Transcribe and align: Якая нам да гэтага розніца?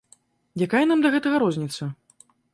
Якая 0.67 0.81
нам 0.93 0.99
да 1.03 1.13
гэтага 1.17 1.43
розніца? 1.45 1.91